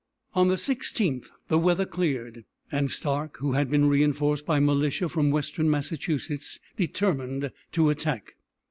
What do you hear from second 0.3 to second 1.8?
On the 16th the